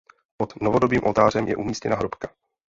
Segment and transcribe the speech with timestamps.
[0.37, 2.29] Pod novodobým oltářem je umístěna hrobka.